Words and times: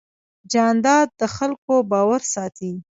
جانداد 0.51 1.07
د 1.19 1.21
خلکو 1.35 1.73
باور 1.91 2.21
ساتي. 2.33 2.71